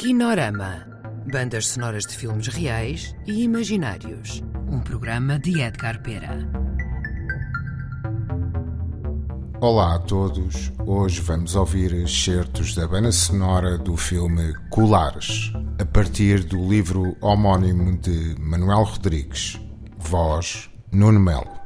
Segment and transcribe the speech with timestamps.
[0.00, 0.86] Kinorama.
[1.30, 4.42] Bandas sonoras de filmes reais e imaginários.
[4.66, 6.38] Um programa de Edgar Pera.
[9.60, 10.72] Olá a todos.
[10.86, 17.94] Hoje vamos ouvir excertos da banda sonora do filme Colares, a partir do livro homónimo
[17.98, 19.60] de Manuel Rodrigues.
[19.98, 21.60] Voz Nuno Melo.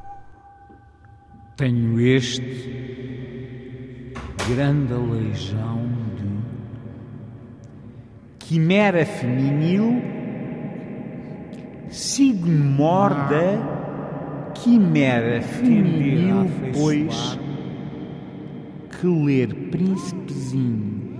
[1.56, 2.52] Tenho este
[4.48, 6.03] grande aleijão
[8.54, 10.00] quimera feminil,
[11.90, 13.60] sigmorda,
[14.54, 17.36] quimera feminil, pois
[18.90, 21.18] que ler príncipezinho.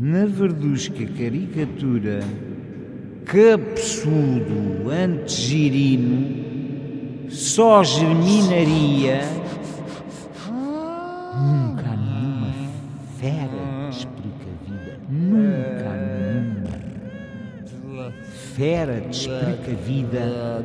[0.00, 2.20] Na verdusca caricatura
[3.26, 6.44] capsudo antegirino
[7.28, 9.20] só germinaria
[18.56, 20.64] fera que explica a vida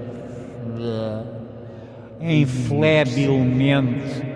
[2.22, 4.30] inflebilmente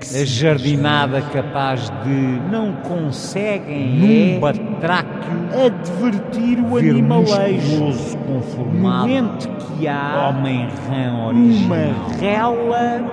[0.00, 5.30] a jardinada capaz de não conseguem num é batráquio
[5.66, 7.92] advertir o animalejo.
[8.26, 11.66] conformado momento que há homem rã original.
[11.66, 13.12] uma rela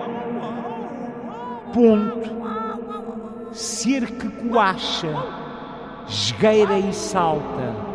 [1.74, 2.38] ponto.
[3.52, 5.14] Ser que coacha
[6.08, 7.87] esgueira e salta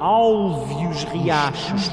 [0.00, 1.90] alve os riachos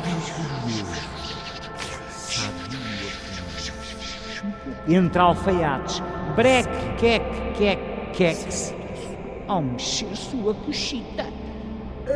[4.87, 6.01] entre alfaiates.
[6.35, 6.67] Brec,
[6.99, 7.23] quec,
[7.57, 7.79] quec,
[8.13, 8.73] quex.
[9.47, 11.25] Ao mexer sua coxita.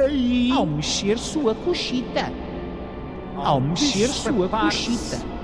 [0.06, 0.52] Aí.
[0.52, 2.32] Ao mexer sua coxita.
[3.36, 5.37] Ao mexer sua coxita.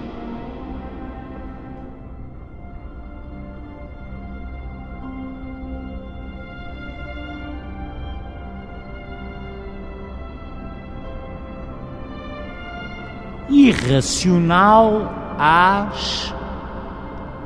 [13.55, 16.33] Irracional às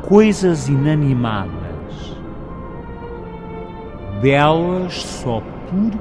[0.07, 1.51] coisas inanimadas,
[4.21, 5.97] belas só porque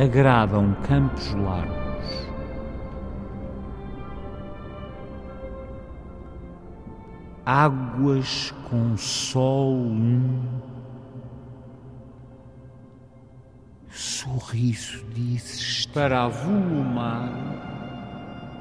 [0.00, 1.74] agradam campos largos.
[7.44, 10.73] Águas com sol um
[14.24, 17.30] sorriso dizes para avolumar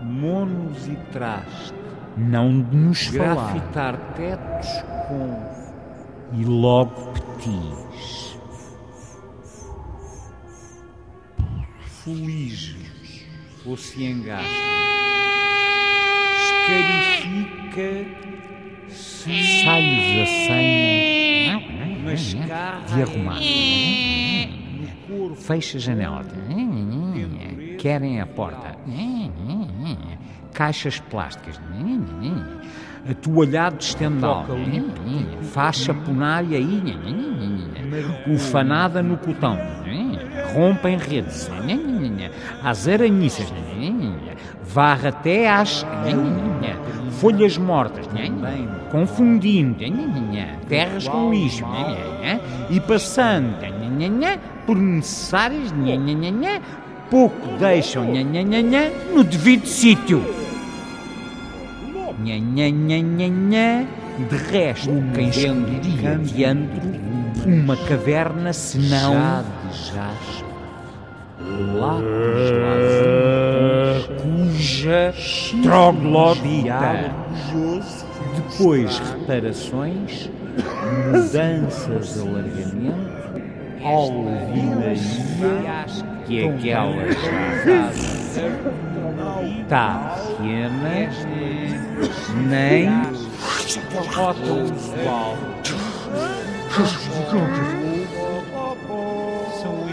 [0.04, 1.74] monos e traste
[2.18, 4.14] não de nos grafitar falar.
[4.14, 4.70] tetos
[5.08, 5.54] com
[6.34, 8.38] e logo petis.
[12.04, 12.92] Fulige
[13.66, 14.44] ou se engasga,
[16.44, 18.06] escarifica,
[18.90, 21.60] sai-lhes a senha,
[22.94, 23.40] de arrumar.
[25.36, 26.26] Fecha a janela.
[27.78, 28.78] Querem a porta.
[30.54, 31.60] Caixas plásticas,
[33.10, 34.46] atoalhado de estendal,
[35.52, 36.82] faixa punária aí,
[38.28, 39.58] ufanada no cotão,
[40.54, 41.50] rompem redes,
[42.64, 43.52] as aranhiças,
[44.64, 45.84] varra até às
[47.14, 48.08] folhas mortas,
[48.92, 49.78] confundindo.
[50.70, 51.66] Terras com lixo
[52.70, 53.56] e passando
[54.66, 55.72] por necessárias
[57.10, 58.06] pouco deixam
[59.14, 60.24] no devido sítio.
[62.24, 63.88] Nha, nha, nha, nha, nha.
[64.30, 67.04] De resto, quem esconderia diante
[67.46, 70.46] uma caverna senão já de jaspe,
[71.74, 72.54] lápis
[74.22, 75.14] cuja
[75.64, 77.12] troglodita,
[78.36, 80.30] depois reparações,
[81.12, 83.13] mudanças, alargamento,
[83.84, 84.96] alvenaria,
[86.26, 87.06] que é aquela
[87.64, 87.92] já
[89.62, 89.88] está
[90.38, 90.96] pequena,
[92.48, 92.90] nem
[94.54, 95.38] usual.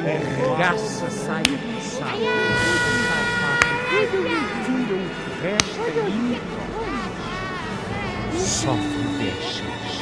[0.02, 2.16] Arregaça a saia passada,
[4.64, 4.98] tira o
[5.42, 6.40] resto aí,
[8.38, 9.92] sofre deixas,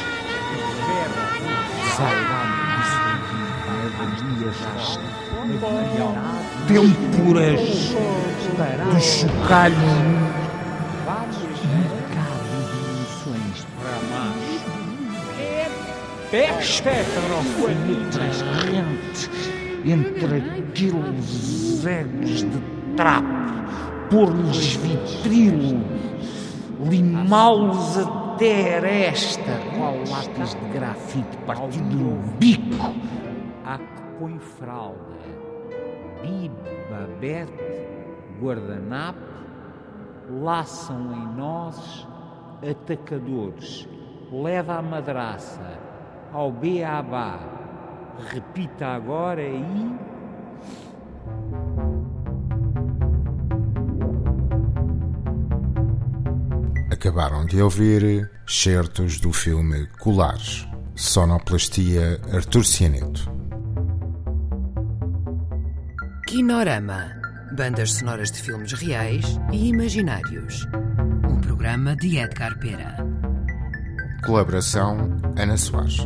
[1.95, 2.68] sairá
[6.67, 7.95] temporas
[8.93, 9.75] de chocalho.
[11.75, 14.69] Mercado de emoções para macho
[16.31, 16.83] peste
[18.11, 19.29] transcorrente
[19.83, 22.61] entre aqueles egos de
[22.95, 23.27] trapo
[24.11, 25.81] pôr-lhes vitrilo
[26.87, 32.93] limá-los até esta qual lápis de grafite partido no bico
[33.69, 34.97] há que põe fralda,
[36.21, 36.53] bib,
[36.89, 37.87] babete,
[38.41, 39.19] guardanapo,
[40.41, 42.07] laçam em nós
[42.67, 43.87] atacadores,
[44.31, 45.79] leva a madraça
[46.33, 47.39] ao beabá,
[48.31, 50.09] repita agora e...
[56.91, 63.38] Acabaram de ouvir certos do filme Colares, sonoplastia Artur Cianeto.
[66.29, 67.11] Kinorama,
[67.57, 70.63] bandas sonoras de filmes reais e imaginários.
[71.27, 72.97] Um programa de Edgar Pera.
[74.23, 75.97] Colaboração Ana Soares.